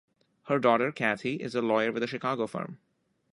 [0.45, 2.79] Her daughter, Kathy, is a lawyer with a Chicago firm.